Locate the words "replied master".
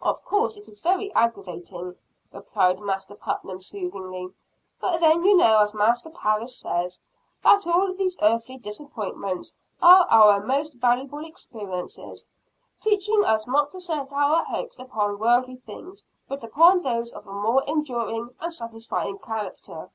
2.32-3.16